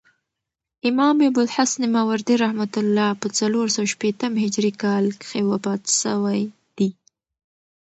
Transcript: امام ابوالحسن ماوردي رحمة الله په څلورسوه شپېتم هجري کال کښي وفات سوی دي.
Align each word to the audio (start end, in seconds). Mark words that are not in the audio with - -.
امام 0.89 1.17
ابوالحسن 1.29 1.81
ماوردي 1.95 2.35
رحمة 2.43 2.73
الله 2.81 3.07
په 3.21 3.27
څلورسوه 3.37 3.89
شپېتم 3.93 4.33
هجري 4.43 4.71
کال 4.83 5.05
کښي 5.19 5.41
وفات 5.49 5.81
سوی 6.03 6.41
دي. 6.77 6.89